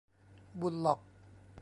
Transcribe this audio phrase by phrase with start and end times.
[0.59, 0.99] บุลล็อก